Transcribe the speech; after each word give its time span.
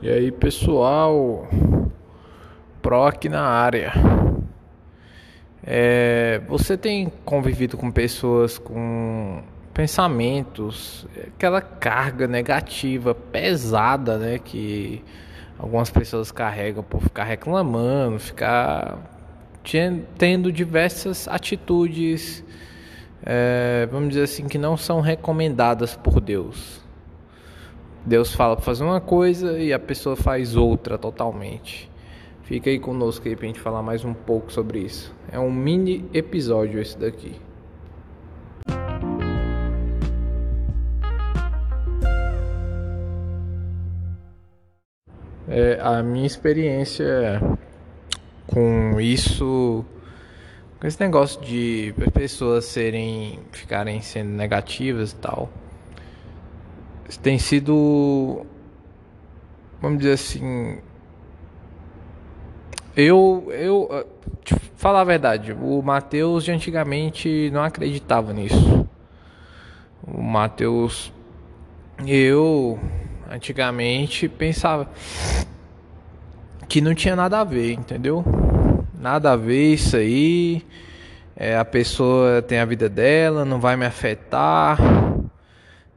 E 0.00 0.08
aí, 0.08 0.30
pessoal, 0.30 1.48
Pro 2.80 3.04
aqui 3.04 3.28
na 3.28 3.42
área. 3.42 3.92
É, 5.62 6.40
você 6.48 6.76
tem 6.76 7.12
convivido 7.24 7.76
com 7.76 7.90
pessoas 7.90 8.56
com 8.56 9.42
pensamentos, 9.74 11.06
aquela 11.36 11.60
carga 11.60 12.26
negativa 12.26 13.14
pesada, 13.14 14.18
né, 14.18 14.38
que 14.38 15.04
algumas 15.58 15.90
pessoas 15.90 16.32
carregam 16.32 16.82
por 16.82 17.02
ficar 17.02 17.24
reclamando, 17.24 18.18
ficar 18.18 18.98
tendo 20.16 20.50
diversas 20.50 21.28
atitudes, 21.28 22.42
é, 23.22 23.86
vamos 23.92 24.08
dizer 24.10 24.22
assim, 24.22 24.48
que 24.48 24.58
não 24.58 24.76
são 24.76 25.00
recomendadas 25.00 25.94
por 25.94 26.20
Deus. 26.20 26.80
Deus 28.08 28.34
fala 28.34 28.56
para 28.56 28.64
fazer 28.64 28.84
uma 28.84 29.02
coisa 29.02 29.58
e 29.58 29.70
a 29.70 29.78
pessoa 29.78 30.16
faz 30.16 30.56
outra 30.56 30.96
totalmente. 30.96 31.90
Fica 32.44 32.70
aí 32.70 32.78
conosco 32.78 33.28
aí 33.28 33.36
pra 33.36 33.46
gente 33.46 33.60
falar 33.60 33.82
mais 33.82 34.02
um 34.02 34.14
pouco 34.14 34.50
sobre 34.50 34.78
isso. 34.78 35.14
É 35.30 35.38
um 35.38 35.52
mini 35.52 36.08
episódio 36.14 36.80
esse 36.80 36.96
daqui. 36.98 37.38
É, 45.46 45.78
a 45.82 46.02
minha 46.02 46.26
experiência 46.26 47.42
com 48.46 48.98
isso, 48.98 49.84
com 50.80 50.86
esse 50.86 50.98
negócio 50.98 51.42
de 51.42 51.92
pessoas 52.14 52.64
serem, 52.64 53.38
ficarem 53.52 54.00
sendo 54.00 54.30
negativas 54.30 55.12
e 55.12 55.16
tal, 55.16 55.50
tem 57.16 57.38
sido, 57.38 58.44
vamos 59.80 59.98
dizer 59.98 60.12
assim, 60.12 60.78
eu, 62.94 63.46
eu, 63.50 64.06
falar 64.76 65.02
a 65.02 65.04
verdade, 65.04 65.52
o 65.52 65.80
Mateus 65.82 66.44
de 66.44 66.50
antigamente 66.50 67.50
não 67.52 67.62
acreditava 67.62 68.32
nisso. 68.32 68.88
O 70.02 70.22
Mateus, 70.22 71.12
eu 72.06 72.78
antigamente 73.30 74.28
pensava 74.28 74.88
que 76.68 76.80
não 76.80 76.94
tinha 76.94 77.14
nada 77.14 77.40
a 77.40 77.44
ver, 77.44 77.72
entendeu? 77.72 78.24
Nada 78.98 79.32
a 79.32 79.36
ver 79.36 79.74
isso 79.74 79.96
aí. 79.96 80.64
É, 81.36 81.56
a 81.56 81.64
pessoa 81.64 82.42
tem 82.42 82.58
a 82.58 82.64
vida 82.64 82.88
dela, 82.88 83.44
não 83.44 83.60
vai 83.60 83.76
me 83.76 83.86
afetar. 83.86 84.78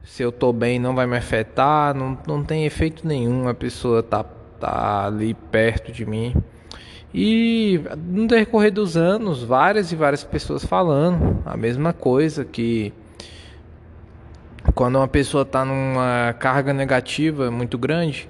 Se 0.04 0.22
eu 0.22 0.32
tô 0.32 0.52
bem, 0.52 0.78
não 0.78 0.94
vai 0.94 1.06
me 1.06 1.16
afetar. 1.16 1.94
Não, 1.94 2.18
não 2.26 2.42
tem 2.42 2.64
efeito 2.64 3.06
nenhum 3.06 3.48
a 3.48 3.54
pessoa 3.54 4.02
tá, 4.02 4.24
tá 4.58 5.06
ali 5.06 5.34
perto 5.34 5.92
de 5.92 6.04
mim. 6.04 6.34
E 7.14 7.80
no 8.06 8.26
decorrer 8.26 8.72
dos 8.72 8.96
anos, 8.96 9.42
várias 9.42 9.92
e 9.92 9.96
várias 9.96 10.24
pessoas 10.24 10.64
falando 10.64 11.42
a 11.44 11.56
mesma 11.56 11.92
coisa 11.92 12.44
que 12.44 12.92
quando 14.74 14.96
uma 14.96 15.08
pessoa 15.08 15.42
está 15.42 15.64
numa 15.64 16.34
carga 16.38 16.72
negativa 16.72 17.50
muito 17.50 17.76
grande, 17.76 18.28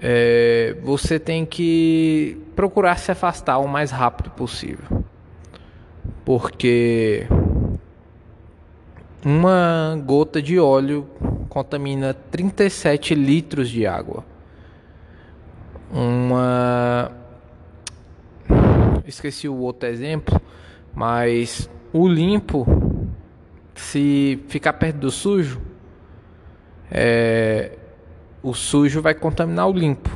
é, 0.00 0.76
você 0.82 1.18
tem 1.18 1.46
que 1.46 2.38
procurar 2.54 2.98
se 2.98 3.10
afastar 3.10 3.58
o 3.58 3.68
mais 3.68 3.90
rápido 3.90 4.30
possível. 4.30 5.04
Porque 6.24 7.26
uma 9.24 10.00
gota 10.04 10.42
de 10.42 10.58
óleo 10.58 11.08
contamina 11.48 12.12
37 12.12 13.14
litros 13.14 13.70
de 13.70 13.86
água. 13.86 14.24
Uma. 15.90 17.10
Esqueci 19.06 19.48
o 19.48 19.56
outro 19.56 19.88
exemplo, 19.88 20.40
mas 20.94 21.70
o 21.92 22.06
limpo 22.06 22.66
se 23.74 24.42
ficar 24.48 24.74
perto 24.74 24.96
do 24.96 25.10
sujo, 25.10 25.60
é, 26.90 27.72
o 28.42 28.54
sujo 28.54 29.00
vai 29.00 29.14
contaminar 29.14 29.68
o 29.68 29.72
limpo. 29.72 30.10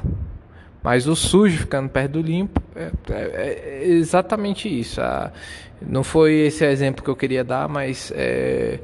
Mas 0.83 1.07
o 1.07 1.17
sujo 1.17 1.59
ficando 1.59 1.89
perto 1.89 2.13
do 2.13 2.23
limpo 2.23 2.61
é, 2.79 2.93
é, 3.11 3.83
é 3.83 3.89
exatamente 3.89 4.69
isso. 4.69 5.01
Ah, 5.01 5.33
não 5.81 6.05
foi 6.05 6.35
esse 6.35 6.65
exemplo 6.65 7.03
que 7.03 7.11
eu 7.11 7.17
queria 7.17 7.43
dar, 7.43 7.69
mas 7.69 8.13
é, 8.15 8.81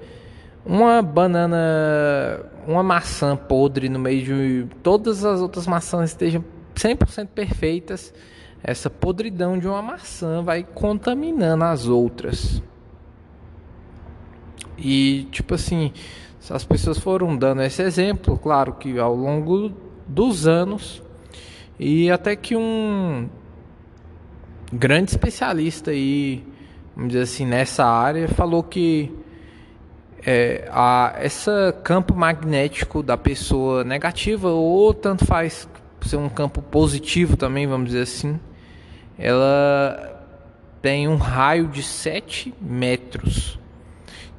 uma 0.64 1.02
banana, 1.02 2.40
uma 2.66 2.82
maçã 2.82 3.36
podre 3.36 3.88
no 3.88 3.98
meio 3.98 4.24
de 4.24 4.66
todas 4.82 5.24
as 5.24 5.40
outras 5.40 5.66
maçãs 5.66 6.10
estejam 6.10 6.44
100% 6.74 7.28
perfeitas, 7.28 8.12
essa 8.62 8.88
podridão 8.88 9.58
de 9.58 9.68
uma 9.68 9.82
maçã 9.82 10.42
vai 10.42 10.64
contaminando 10.64 11.64
as 11.64 11.86
outras. 11.86 12.62
E 14.76 15.28
tipo 15.30 15.54
assim, 15.54 15.92
as 16.50 16.64
pessoas 16.64 16.98
foram 16.98 17.36
dando 17.36 17.62
esse 17.62 17.82
exemplo, 17.82 18.38
claro 18.38 18.74
que 18.74 18.98
ao 18.98 19.14
longo 19.14 19.72
dos 20.06 20.46
anos, 20.46 21.02
e 21.78 22.10
até 22.10 22.36
que 22.36 22.56
um 22.56 23.28
grande 24.74 25.10
especialista 25.10 25.90
aí, 25.90 26.44
vamos 26.94 27.12
dizer 27.12 27.22
assim, 27.22 27.46
nessa 27.46 27.84
área, 27.84 28.28
falou 28.28 28.62
que 28.62 29.12
é, 30.26 30.68
a, 30.70 31.14
essa 31.16 31.74
campo 31.84 32.14
magnético 32.14 33.02
da 33.02 33.16
pessoa 33.16 33.84
negativa, 33.84 34.48
ou 34.48 34.92
tanto 34.92 35.24
faz 35.24 35.68
ser 36.02 36.16
um 36.16 36.28
campo 36.28 36.60
positivo 36.60 37.36
também, 37.36 37.66
vamos 37.66 37.88
dizer 37.88 38.02
assim, 38.02 38.38
ela 39.18 40.22
tem 40.82 41.08
um 41.08 41.16
raio 41.16 41.68
de 41.68 41.82
7 41.82 42.52
metros. 42.60 43.58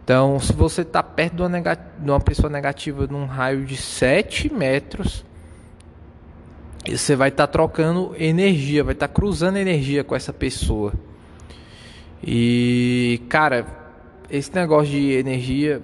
Então, 0.04 0.40
se 0.40 0.54
você 0.54 0.82
está 0.82 1.02
perto 1.02 1.38
de 1.38 1.42
uma, 1.42 1.60
de 1.60 2.12
uma, 2.12 2.20
pessoa 2.20 2.52
negativa 2.52 3.08
num 3.08 3.26
raio 3.26 3.66
de 3.66 3.76
7 3.76 4.54
metros, 4.54 5.26
você 6.88 7.16
vai 7.16 7.30
estar 7.30 7.48
tá 7.48 7.52
trocando 7.52 8.16
energia, 8.18 8.84
vai 8.84 8.94
estar 8.94 9.08
tá 9.08 9.14
cruzando 9.14 9.58
energia 9.58 10.04
com 10.04 10.16
essa 10.16 10.34
pessoa. 10.34 10.94
E, 12.24 13.22
cara, 13.30 13.66
esse 14.30 14.54
negócio 14.54 14.92
de 14.92 15.12
energia, 15.14 15.82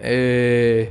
é, 0.00 0.90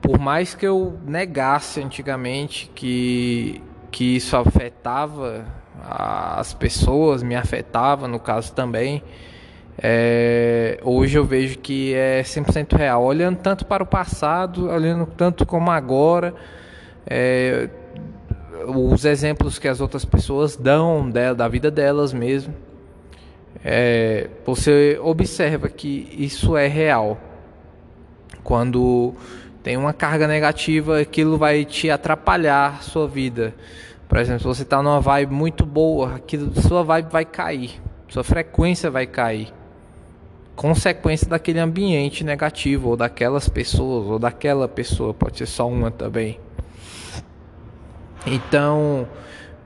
por 0.00 0.18
mais 0.18 0.54
que 0.54 0.66
eu 0.66 0.98
negasse 1.06 1.80
antigamente 1.80 2.70
que, 2.74 3.62
que 3.90 4.16
isso 4.16 4.36
afetava 4.36 5.44
as 5.82 6.54
pessoas, 6.54 7.22
me 7.22 7.34
afetava 7.34 8.06
no 8.06 8.18
caso 8.20 8.52
também 8.52 9.02
é, 9.78 10.78
hoje 10.82 11.18
eu 11.18 11.24
vejo 11.24 11.58
que 11.58 11.94
é 11.94 12.22
100% 12.22 12.76
real, 12.76 13.02
olhando 13.02 13.38
tanto 13.38 13.64
para 13.64 13.82
o 13.82 13.86
passado, 13.86 14.68
olhando 14.68 15.06
tanto 15.06 15.46
como 15.46 15.70
agora, 15.70 16.34
é, 17.06 17.68
os 18.66 19.04
exemplos 19.04 19.58
que 19.58 19.68
as 19.68 19.80
outras 19.80 20.04
pessoas 20.04 20.56
dão 20.56 21.08
dela, 21.08 21.34
da 21.34 21.48
vida 21.48 21.70
delas 21.70 22.12
mesmo, 22.12 22.54
é, 23.64 24.28
você 24.44 24.98
observa 25.02 25.68
que 25.68 26.08
isso 26.18 26.56
é 26.56 26.66
real. 26.66 27.18
Quando 28.42 29.14
tem 29.62 29.76
uma 29.76 29.92
carga 29.92 30.26
negativa, 30.26 31.00
aquilo 31.00 31.38
vai 31.38 31.64
te 31.64 31.90
atrapalhar 31.90 32.82
sua 32.82 33.06
vida. 33.06 33.54
Por 34.08 34.18
exemplo, 34.18 34.40
se 34.40 34.46
você 34.46 34.62
está 34.62 34.82
numa 34.82 35.00
vibe 35.00 35.32
muito 35.32 35.64
boa, 35.64 36.16
aquilo, 36.16 36.52
sua 36.60 36.82
vibe 36.82 37.10
vai 37.10 37.24
cair, 37.24 37.80
sua 38.08 38.24
frequência 38.24 38.90
vai 38.90 39.06
cair 39.06 39.52
consequência 40.54 41.28
daquele 41.28 41.58
ambiente 41.58 42.24
negativo, 42.24 42.90
ou 42.90 42.96
daquelas 42.96 43.48
pessoas, 43.48 44.06
ou 44.06 44.18
daquela 44.18 44.68
pessoa, 44.68 45.14
pode 45.14 45.38
ser 45.38 45.46
só 45.46 45.68
uma 45.68 45.90
também. 45.90 46.38
Então, 48.26 49.08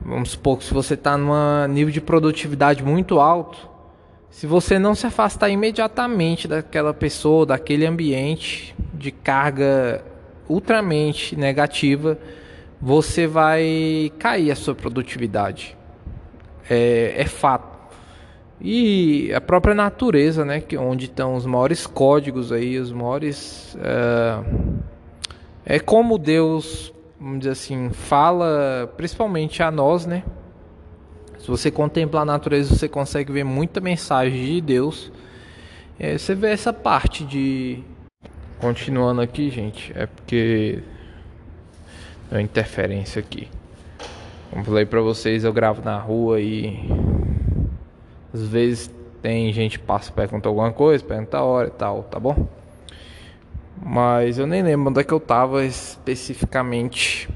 vamos 0.01 0.31
supor 0.31 0.57
que 0.57 0.65
se 0.65 0.73
você 0.73 0.95
está 0.95 1.17
num 1.17 1.67
nível 1.67 1.91
de 1.91 2.01
produtividade 2.01 2.83
muito 2.83 3.19
alto, 3.19 3.69
se 4.29 4.45
você 4.45 4.77
não 4.77 4.93
se 4.93 5.05
afastar 5.05 5.49
imediatamente 5.49 6.47
daquela 6.47 6.93
pessoa, 6.93 7.45
daquele 7.45 7.85
ambiente 7.85 8.75
de 8.93 9.11
carga 9.11 10.03
ultramente 10.49 11.35
negativa, 11.35 12.17
você 12.81 13.27
vai 13.27 14.11
cair 14.19 14.51
a 14.51 14.55
sua 14.55 14.75
produtividade. 14.75 15.75
É, 16.69 17.15
é 17.17 17.25
fato. 17.25 17.77
E 18.59 19.31
a 19.33 19.41
própria 19.41 19.75
natureza, 19.75 20.43
né, 20.43 20.61
que 20.61 20.77
onde 20.77 21.05
estão 21.05 21.35
os 21.35 21.45
maiores 21.45 21.85
códigos 21.85 22.51
aí, 22.51 22.77
os 22.79 22.91
maiores 22.91 23.77
é, 23.79 25.75
é 25.75 25.79
como 25.79 26.17
Deus, 26.17 26.91
vamos 27.19 27.39
dizer 27.39 27.51
assim, 27.51 27.89
fala 27.89 28.91
principalmente 28.95 29.61
a 29.63 29.71
nós, 29.71 30.05
né? 30.05 30.23
Se 31.39 31.47
você 31.47 31.71
contemplar 31.71 32.23
a 32.23 32.25
natureza, 32.25 32.75
você 32.75 32.87
consegue 32.87 33.31
ver 33.31 33.43
muita 33.43 33.79
mensagem 33.79 34.45
de 34.45 34.61
Deus. 34.61 35.11
É, 35.99 36.17
você 36.17 36.35
vê 36.35 36.51
essa 36.51 36.73
parte 36.73 37.23
de 37.23 37.83
continuando 38.59 39.21
aqui, 39.21 39.49
gente, 39.49 39.91
é 39.95 40.05
porque 40.05 40.81
uma 42.31 42.41
interferência 42.41 43.19
aqui. 43.19 43.47
Como 44.49 44.63
falei 44.63 44.85
pra 44.85 45.01
vocês, 45.01 45.43
eu 45.43 45.53
gravo 45.53 45.81
na 45.83 45.97
rua 45.97 46.39
e 46.39 46.89
às 48.33 48.41
vezes 48.47 48.91
tem 49.21 49.51
gente 49.51 49.79
que 49.79 49.85
passa 49.85 50.11
pergunta 50.11 50.47
alguma 50.47 50.71
coisa, 50.71 51.03
pergunta 51.03 51.37
a 51.37 51.43
hora 51.43 51.67
e 51.67 51.71
tal, 51.71 52.03
tá 52.03 52.19
bom? 52.19 52.47
Mas 53.83 54.37
eu 54.37 54.47
nem 54.47 54.63
lembro 54.63 54.89
onde 54.89 54.99
é 54.99 55.03
que 55.03 55.13
eu 55.13 55.19
tava 55.19 55.65
especificamente. 55.65 57.29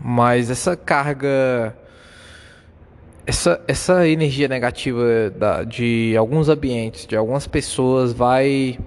Mas 0.00 0.50
essa 0.50 0.76
carga 0.76 1.76
essa, 3.28 3.60
essa 3.68 4.08
energia 4.08 4.48
negativa 4.48 5.28
da, 5.28 5.62
de 5.62 6.16
alguns 6.16 6.48
ambientes, 6.48 7.06
de 7.06 7.14
algumas 7.14 7.46
pessoas, 7.46 8.10
vai 8.10 8.78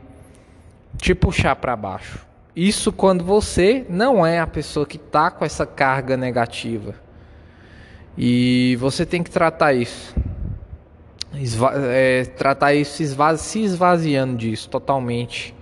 te 0.98 1.14
puxar 1.14 1.56
para 1.58 1.76
baixo. 1.76 2.26
Isso 2.56 2.92
quando 2.92 3.24
você 3.24 3.86
não 3.88 4.26
é 4.26 4.40
a 4.40 4.48
pessoa 4.48 4.84
que 4.84 4.98
está 4.98 5.30
com 5.30 5.46
essa 5.46 5.64
carga 5.64 6.18
negativa. 6.18 6.96
E 8.18 8.76
você 8.80 9.06
tem 9.06 9.22
que 9.22 9.30
tratar 9.30 9.74
isso. 9.74 10.16
Esva 11.36 11.74
é, 11.76 12.26
tratar 12.26 12.74
isso 12.74 13.04
se 13.38 13.62
esvaziando 13.62 14.38
disso 14.38 14.68
totalmente. 14.72 15.54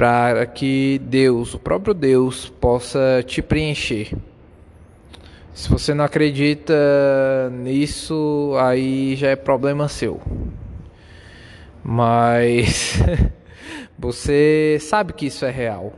Para 0.00 0.46
que 0.46 0.98
Deus, 1.04 1.52
o 1.52 1.58
próprio 1.58 1.92
Deus, 1.92 2.48
possa 2.48 3.22
te 3.26 3.42
preencher. 3.42 4.16
Se 5.52 5.68
você 5.68 5.92
não 5.92 6.02
acredita 6.02 6.72
nisso, 7.52 8.54
aí 8.58 9.14
já 9.14 9.28
é 9.28 9.36
problema 9.36 9.88
seu. 9.88 10.18
Mas 11.84 12.94
você 13.98 14.78
sabe 14.80 15.12
que 15.12 15.26
isso 15.26 15.44
é 15.44 15.50
real. 15.50 15.92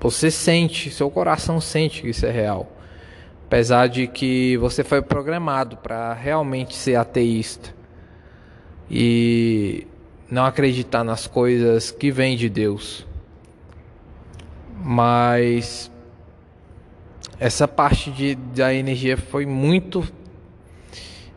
Você 0.00 0.30
sente, 0.30 0.90
seu 0.90 1.10
coração 1.10 1.60
sente 1.60 2.00
que 2.00 2.08
isso 2.08 2.24
é 2.24 2.30
real. 2.30 2.72
Apesar 3.44 3.86
de 3.86 4.06
que 4.06 4.56
você 4.56 4.82
foi 4.82 5.02
programado 5.02 5.76
para 5.76 6.14
realmente 6.14 6.74
ser 6.74 6.94
ateísta 6.94 7.76
e 8.90 9.86
não 10.30 10.44
acreditar 10.44 11.04
nas 11.04 11.26
coisas 11.26 11.90
que 11.90 12.10
vêm 12.10 12.36
de 12.36 12.48
Deus. 12.48 13.06
Mas 14.82 15.90
essa 17.38 17.66
parte 17.66 18.10
de, 18.10 18.34
da 18.34 18.72
energia 18.72 19.16
foi 19.16 19.46
muito 19.46 20.06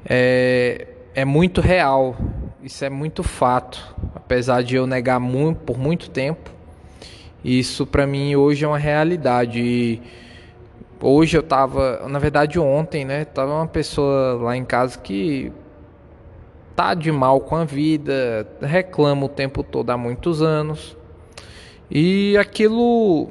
é, 0.05 0.87
é 1.13 1.25
muito 1.25 1.61
real. 1.61 2.15
Isso 2.63 2.85
é 2.85 2.89
muito 2.89 3.23
fato. 3.23 3.95
Apesar 4.15 4.63
de 4.63 4.75
eu 4.75 4.85
negar 4.85 5.19
muito 5.19 5.59
por 5.59 5.77
muito 5.77 6.09
tempo 6.09 6.51
isso 7.43 7.87
para 7.87 8.05
mim 8.05 8.35
hoje 8.35 8.63
é 8.63 8.67
uma 8.67 8.77
realidade. 8.77 9.59
E 9.59 10.01
hoje 11.01 11.37
eu 11.37 11.43
tava 11.43 12.07
na 12.07 12.19
verdade 12.19 12.59
ontem 12.59 13.03
né 13.03 13.25
tava 13.25 13.53
uma 13.53 13.67
pessoa 13.67 14.33
lá 14.35 14.55
em 14.55 14.63
casa 14.63 14.99
que 14.99 15.51
tá 16.75 16.93
de 16.93 17.11
mal 17.11 17.41
com 17.41 17.55
a 17.55 17.65
vida 17.65 18.47
reclama 18.61 19.25
o 19.25 19.29
tempo 19.29 19.63
todo 19.63 19.89
há 19.89 19.97
muitos 19.97 20.41
anos 20.41 20.97
e 21.89 22.37
aquilo 22.37 23.29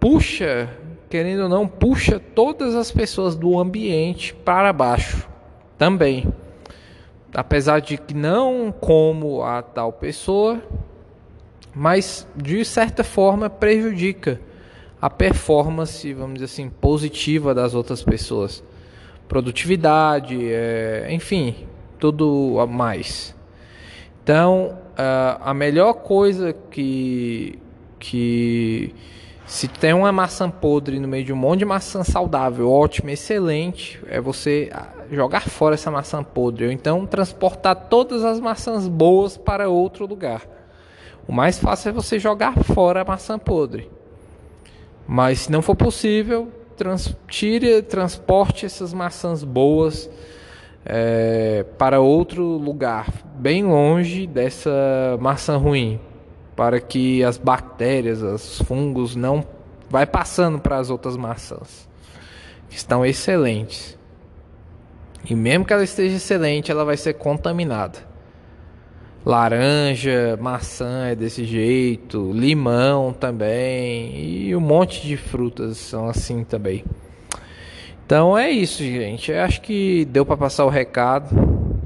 puxa 0.00 0.70
querendo 1.14 1.44
ou 1.44 1.48
não, 1.48 1.68
puxa 1.68 2.18
todas 2.18 2.74
as 2.74 2.90
pessoas 2.90 3.36
do 3.36 3.56
ambiente 3.56 4.34
para 4.34 4.72
baixo 4.72 5.28
também. 5.78 6.26
Apesar 7.32 7.80
de 7.80 7.96
que 7.96 8.12
não 8.12 8.72
como 8.72 9.40
a 9.44 9.62
tal 9.62 9.92
pessoa, 9.92 10.60
mas 11.72 12.26
de 12.34 12.64
certa 12.64 13.04
forma 13.04 13.48
prejudica 13.48 14.40
a 15.00 15.08
performance, 15.08 16.12
vamos 16.12 16.34
dizer 16.34 16.46
assim, 16.46 16.68
positiva 16.68 17.54
das 17.54 17.76
outras 17.76 18.02
pessoas. 18.02 18.64
Produtividade, 19.28 20.36
é, 20.52 21.06
enfim, 21.10 21.68
tudo 22.04 22.58
a 22.60 22.66
mais. 22.66 23.34
Então, 24.22 24.76
a 25.40 25.54
melhor 25.54 25.94
coisa 25.94 26.52
que, 26.52 27.58
que 27.98 28.94
se 29.46 29.68
tem 29.68 29.94
uma 29.94 30.12
maçã 30.12 30.50
podre 30.50 31.00
no 31.00 31.08
meio 31.08 31.24
de 31.24 31.32
um 31.32 31.36
monte 31.36 31.60
de 31.60 31.64
maçã 31.64 32.04
saudável, 32.04 32.70
ótima, 32.70 33.10
excelente, 33.10 33.98
é 34.06 34.20
você 34.20 34.68
ah, 34.70 34.88
jogar 35.10 35.48
fora 35.48 35.76
essa 35.76 35.90
maçã 35.90 36.22
podre 36.22 36.66
ou 36.66 36.72
então 36.72 37.06
transportar 37.06 37.74
todas 37.88 38.22
as 38.22 38.38
maçãs 38.38 38.86
boas 38.86 39.38
para 39.38 39.70
outro 39.70 40.06
lugar. 40.06 40.42
O 41.26 41.32
mais 41.32 41.58
fácil 41.58 41.88
é 41.88 41.92
você 41.92 42.18
jogar 42.18 42.54
fora 42.64 43.00
a 43.00 43.04
maçã 43.04 43.38
podre. 43.38 43.90
Mas 45.08 45.40
se 45.40 45.52
não 45.52 45.62
for 45.62 45.74
possível, 45.74 46.52
trans, 46.76 47.16
tire, 47.28 47.80
transporte 47.80 48.66
essas 48.66 48.92
maçãs 48.92 49.42
boas 49.42 50.10
é, 50.84 51.64
para 51.78 52.00
outro 52.00 52.42
lugar, 52.42 53.08
bem 53.36 53.64
longe 53.64 54.26
dessa 54.26 54.70
maçã 55.20 55.56
ruim 55.56 56.00
para 56.54 56.80
que 56.80 57.22
as 57.24 57.36
bactérias, 57.36 58.22
os 58.22 58.60
fungos 58.62 59.16
não 59.16 59.44
vai 59.90 60.06
passando 60.06 60.58
para 60.58 60.78
as 60.78 60.90
outras 60.90 61.16
maçãs 61.16 61.88
que 62.68 62.76
estão 62.76 63.04
excelentes. 63.04 63.98
E 65.28 65.34
mesmo 65.34 65.64
que 65.64 65.72
ela 65.72 65.84
esteja 65.84 66.16
excelente, 66.16 66.70
ela 66.70 66.84
vai 66.84 66.96
ser 66.96 67.14
contaminada. 67.14 67.98
Laranja, 69.24 70.38
maçã 70.38 71.06
é 71.06 71.14
desse 71.14 71.44
jeito, 71.44 72.30
limão 72.32 73.12
também 73.12 74.14
e 74.14 74.54
um 74.54 74.60
monte 74.60 75.00
de 75.06 75.16
frutas 75.16 75.78
são 75.78 76.08
assim 76.08 76.44
também. 76.44 76.84
Então 78.04 78.36
é 78.36 78.50
isso, 78.50 78.82
gente. 78.82 79.32
Eu 79.32 79.42
acho 79.42 79.60
que 79.60 80.04
deu 80.06 80.26
para 80.26 80.36
passar 80.36 80.64
o 80.64 80.68
recado. 80.68 81.82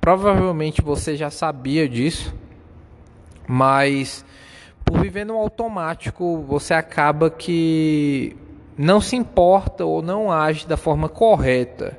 Provavelmente 0.00 0.82
você 0.82 1.16
já 1.16 1.30
sabia 1.30 1.88
disso 1.88 2.34
mas 3.46 4.24
por 4.84 5.00
viver 5.00 5.24
no 5.26 5.36
automático, 5.36 6.42
você 6.48 6.74
acaba 6.74 7.30
que 7.30 8.36
não 8.76 9.00
se 9.00 9.16
importa 9.16 9.84
ou 9.84 10.02
não 10.02 10.32
age 10.32 10.66
da 10.66 10.76
forma 10.76 11.08
correta. 11.08 11.98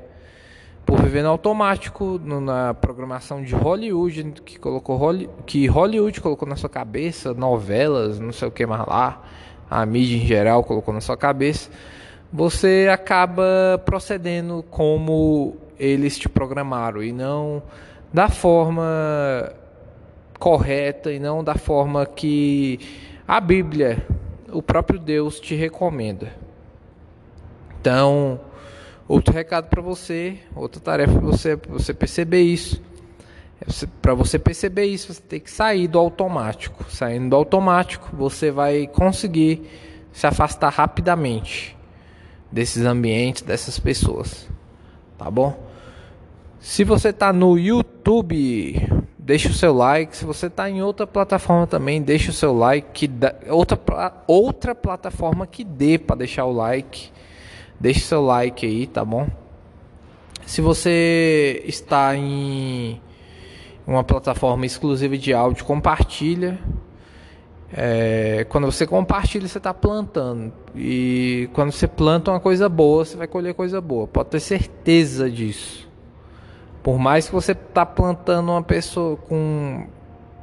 Por 0.84 1.00
viver 1.00 1.22
no 1.22 1.30
automático, 1.30 2.20
na 2.22 2.74
programação 2.74 3.42
de 3.42 3.54
Hollywood, 3.54 4.42
que 4.44 4.58
colocou 4.58 4.98
que 5.46 5.66
Hollywood 5.66 6.20
colocou 6.20 6.46
na 6.46 6.56
sua 6.56 6.68
cabeça, 6.68 7.32
novelas, 7.32 8.18
não 8.18 8.32
sei 8.32 8.48
o 8.48 8.50
que 8.50 8.66
mais 8.66 8.84
lá, 8.86 9.22
a 9.70 9.86
mídia 9.86 10.16
em 10.16 10.26
geral 10.26 10.62
colocou 10.62 10.92
na 10.92 11.00
sua 11.00 11.16
cabeça, 11.16 11.70
você 12.36 12.88
acaba 12.92 13.80
procedendo 13.84 14.64
como 14.68 15.56
eles 15.78 16.18
te 16.18 16.28
programaram 16.28 17.00
e 17.00 17.12
não 17.12 17.62
da 18.12 18.28
forma 18.28 19.52
correta 20.36 21.12
e 21.12 21.20
não 21.20 21.44
da 21.44 21.54
forma 21.54 22.04
que 22.04 22.80
a 23.26 23.40
Bíblia, 23.40 24.04
o 24.52 24.60
próprio 24.60 24.98
Deus 24.98 25.38
te 25.38 25.54
recomenda. 25.54 26.32
Então, 27.80 28.40
outro 29.06 29.32
recado 29.32 29.68
para 29.68 29.80
você, 29.80 30.36
outra 30.56 30.80
tarefa 30.80 31.12
para 31.12 31.20
você, 31.20 31.54
você 31.54 31.94
perceber 31.94 32.42
isso. 32.42 32.82
É 33.60 33.86
para 34.02 34.12
você 34.12 34.40
perceber 34.40 34.86
isso, 34.86 35.14
você 35.14 35.22
tem 35.22 35.38
que 35.38 35.52
sair 35.52 35.86
do 35.86 36.00
automático. 36.00 36.84
Saindo 36.90 37.30
do 37.30 37.36
automático, 37.36 38.08
você 38.12 38.50
vai 38.50 38.88
conseguir 38.88 39.70
se 40.12 40.26
afastar 40.26 40.70
rapidamente 40.70 41.74
desses 42.54 42.86
ambientes, 42.86 43.42
dessas 43.42 43.80
pessoas. 43.80 44.48
Tá 45.18 45.28
bom? 45.28 45.58
Se 46.60 46.84
você 46.84 47.08
está 47.08 47.32
no 47.32 47.58
YouTube, 47.58 48.80
deixa 49.18 49.48
o 49.48 49.52
seu 49.52 49.74
like. 49.74 50.16
Se 50.16 50.24
você 50.24 50.46
está 50.46 50.70
em 50.70 50.80
outra 50.80 51.04
plataforma 51.04 51.66
também, 51.66 52.00
deixa 52.00 52.30
o 52.30 52.32
seu 52.32 52.56
like. 52.56 53.08
Dá, 53.08 53.34
outra, 53.48 53.78
outra 54.28 54.72
plataforma 54.72 55.48
que 55.48 55.64
dê 55.64 55.98
para 55.98 56.14
deixar 56.14 56.44
o 56.44 56.52
like. 56.52 57.10
Deixa 57.78 57.98
o 57.98 58.04
seu 58.04 58.24
like 58.24 58.64
aí, 58.64 58.86
tá 58.86 59.04
bom? 59.04 59.26
Se 60.46 60.60
você 60.60 61.60
está 61.66 62.16
em 62.16 63.00
uma 63.84 64.04
plataforma 64.04 64.64
exclusiva 64.64 65.18
de 65.18 65.34
áudio, 65.34 65.64
compartilha. 65.64 66.56
É, 67.72 68.46
quando 68.48 68.66
você 68.66 68.86
compartilha, 68.86 69.48
você 69.48 69.58
está 69.58 69.74
plantando. 69.74 70.52
E 70.74 71.48
quando 71.52 71.72
você 71.72 71.88
planta 71.88 72.30
uma 72.30 72.40
coisa 72.40 72.68
boa, 72.68 73.04
você 73.04 73.16
vai 73.16 73.26
colher 73.26 73.54
coisa 73.54 73.80
boa. 73.80 74.06
Pode 74.06 74.30
ter 74.30 74.40
certeza 74.40 75.30
disso. 75.30 75.88
Por 76.82 76.98
mais 76.98 77.26
que 77.26 77.32
você 77.32 77.54
tá 77.54 77.86
plantando 77.86 78.50
uma 78.50 78.62
pessoa 78.62 79.16
com 79.16 79.86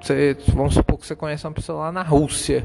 você, 0.02 0.36
vamos 0.56 0.74
supor 0.74 0.98
que 0.98 1.06
você 1.06 1.16
conhece 1.16 1.46
uma 1.46 1.54
pessoa 1.54 1.80
lá 1.80 1.92
na 1.92 2.02
Rússia. 2.02 2.64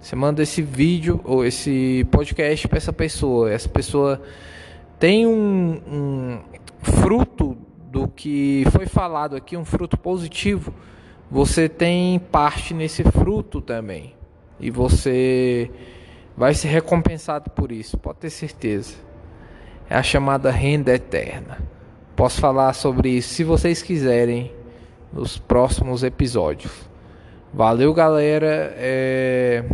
Você 0.00 0.16
manda 0.16 0.42
esse 0.42 0.62
vídeo 0.62 1.20
ou 1.24 1.44
esse 1.44 2.06
podcast 2.10 2.66
para 2.66 2.78
essa 2.78 2.92
pessoa. 2.92 3.52
Essa 3.52 3.68
pessoa 3.68 4.22
tem 4.98 5.26
um, 5.26 5.80
um, 5.86 6.40
fruto 6.80 7.56
do 7.90 8.08
que 8.08 8.64
foi 8.70 8.86
falado 8.86 9.36
aqui, 9.36 9.56
um 9.56 9.64
fruto 9.64 9.98
positivo. 9.98 10.72
Você 11.30 11.68
tem 11.68 12.18
parte 12.18 12.74
nesse 12.74 13.04
fruto 13.04 13.60
também. 13.60 14.14
E 14.58 14.70
você 14.70 15.70
vai 16.36 16.54
ser 16.54 16.68
recompensado 16.68 17.50
por 17.50 17.70
isso, 17.70 17.96
pode 17.96 18.18
ter 18.18 18.30
certeza. 18.30 18.94
É 19.88 19.94
a 19.94 20.02
chamada 20.02 20.50
renda 20.50 20.92
eterna. 20.92 21.58
Posso 22.16 22.40
falar 22.40 22.72
sobre 22.72 23.10
isso 23.10 23.34
se 23.34 23.44
vocês 23.44 23.82
quiserem 23.82 24.52
nos 25.12 25.38
próximos 25.38 26.02
episódios. 26.02 26.72
Valeu, 27.52 27.92
galera. 27.94 28.74
É... 28.76 29.64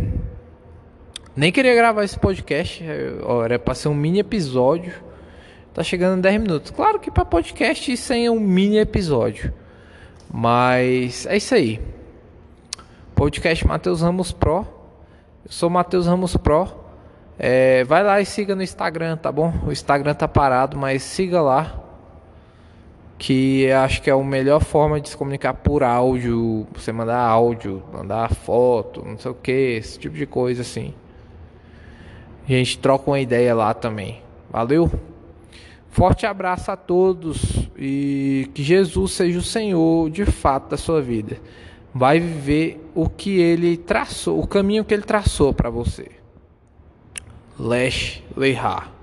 Nem 1.35 1.51
queria 1.51 1.75
gravar 1.75 2.03
esse 2.03 2.17
podcast, 2.17 2.83
é, 2.83 3.13
era 3.43 3.59
para 3.59 3.75
ser 3.75 3.89
um 3.89 3.93
mini 3.93 4.19
episódio. 4.19 4.93
Tá 5.73 5.83
chegando 5.83 6.17
em 6.17 6.21
10 6.21 6.41
minutos. 6.41 6.71
Claro 6.71 6.99
que 6.99 7.11
para 7.11 7.25
podcast 7.25 7.95
sem 7.97 8.29
um 8.29 8.39
mini 8.39 8.77
episódio. 8.77 9.53
Mas 10.31 11.25
é 11.25 11.37
isso 11.37 11.55
aí. 11.55 11.79
Podcast 13.15 13.65
Matheus 13.65 14.01
Ramos 14.01 14.31
Pro. 14.31 14.67
Eu 15.45 15.51
sou 15.51 15.69
Matheus 15.69 16.05
Ramos 16.05 16.35
Pro. 16.37 16.67
É, 17.39 17.83
vai 17.83 18.03
lá 18.03 18.19
e 18.19 18.25
siga 18.25 18.55
no 18.55 18.61
Instagram, 18.61 19.17
tá 19.17 19.31
bom? 19.31 19.53
O 19.65 19.71
Instagram 19.71 20.13
tá 20.13 20.27
parado, 20.27 20.77
mas 20.77 21.03
siga 21.03 21.41
lá. 21.41 21.83
Que 23.17 23.71
acho 23.71 24.01
que 24.01 24.09
é 24.09 24.13
a 24.13 24.17
melhor 24.17 24.63
forma 24.63 25.01
de 25.01 25.09
se 25.09 25.17
comunicar 25.17 25.53
por 25.53 25.83
áudio. 25.83 26.67
Você 26.75 26.91
mandar 26.91 27.19
áudio, 27.19 27.83
mandar 27.91 28.33
foto, 28.33 29.03
não 29.05 29.17
sei 29.17 29.31
o 29.31 29.35
que, 29.35 29.51
esse 29.51 29.97
tipo 29.97 30.15
de 30.15 30.25
coisa 30.25 30.61
assim. 30.61 30.93
A 32.45 32.51
gente 32.51 32.77
troca 32.79 33.09
uma 33.09 33.19
ideia 33.19 33.55
lá 33.55 33.73
também. 33.73 34.21
Valeu? 34.49 34.91
Forte 35.89 36.25
abraço 36.25 36.71
a 36.71 36.75
todos 36.75 37.69
e 37.77 38.49
que 38.53 38.63
Jesus 38.63 39.13
seja 39.13 39.39
o 39.39 39.43
Senhor 39.43 40.09
de 40.09 40.25
fato 40.25 40.69
da 40.69 40.77
sua 40.77 41.01
vida. 41.01 41.39
Vai 41.93 42.19
viver 42.19 42.79
o 42.93 43.09
que 43.09 43.39
ele 43.39 43.77
traçou, 43.77 44.39
o 44.39 44.47
caminho 44.47 44.85
que 44.85 44.93
ele 44.93 45.03
traçou 45.03 45.53
para 45.53 45.69
você. 45.69 46.11
Lesh 47.59 48.21
Leihar. 48.35 48.96